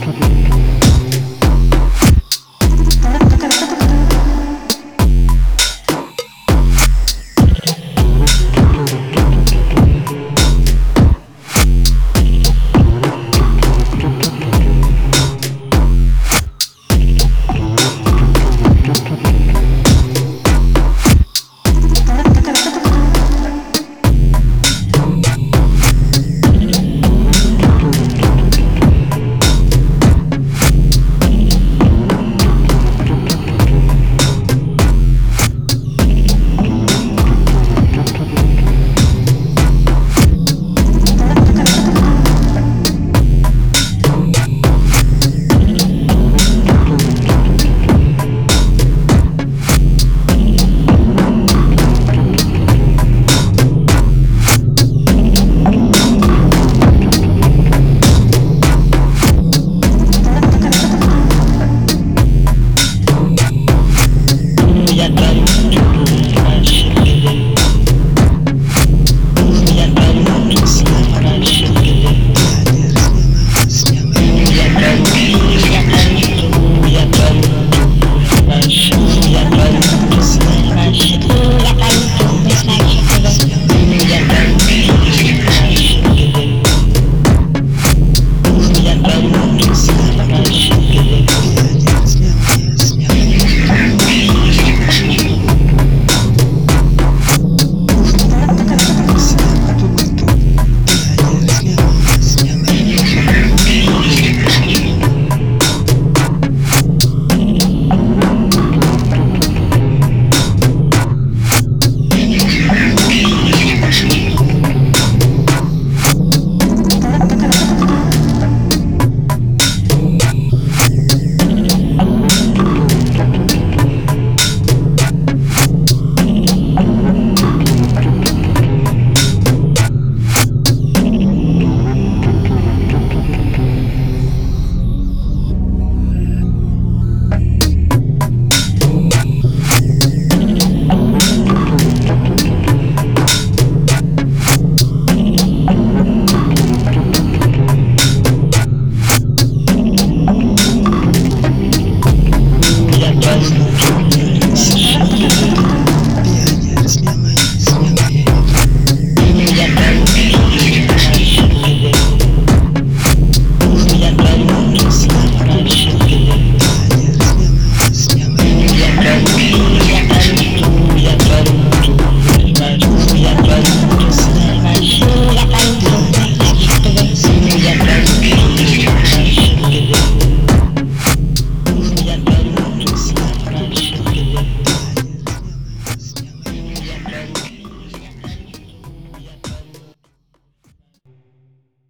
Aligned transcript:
Club. 0.00 0.43